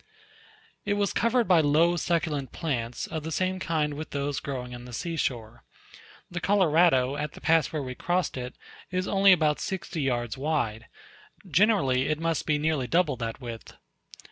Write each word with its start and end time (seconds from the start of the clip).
It 0.83 0.93
was 0.95 1.13
covered 1.13 1.47
by 1.47 1.61
low 1.61 1.95
succulent 1.95 2.51
plants, 2.51 3.05
of 3.05 3.21
the 3.21 3.31
same 3.31 3.59
kind 3.59 3.93
with 3.93 4.09
those 4.09 4.39
growing 4.39 4.73
on 4.73 4.85
the 4.85 4.93
sea 4.93 5.15
shore. 5.15 5.63
The 6.31 6.39
Colorado, 6.41 7.17
at 7.17 7.33
the 7.33 7.39
pass 7.39 7.71
where 7.71 7.83
we 7.83 7.93
crossed 7.93 8.35
it, 8.35 8.55
is 8.89 9.07
only 9.07 9.31
about 9.31 9.59
sixty 9.59 10.01
yards 10.01 10.39
wide; 10.39 10.87
generally 11.47 12.07
it 12.07 12.19
must 12.19 12.47
be 12.47 12.57
nearly 12.57 12.87
double 12.87 13.15
that 13.17 13.39
width. 13.39 13.77